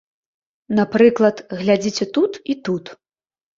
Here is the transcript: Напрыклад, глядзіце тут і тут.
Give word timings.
Напрыклад, 0.79 1.37
глядзіце 1.61 2.11
тут 2.19 2.43
і 2.55 2.59
тут. 2.67 2.85